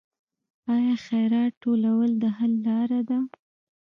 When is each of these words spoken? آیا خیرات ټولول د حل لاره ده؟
آیا 0.73 0.95
خیرات 1.05 1.51
ټولول 1.63 2.09
د 2.21 2.23
حل 2.37 2.53
لاره 2.65 2.99
ده؟ 3.09 3.19